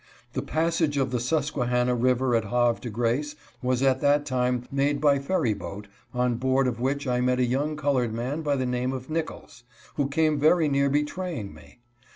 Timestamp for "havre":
2.45-2.79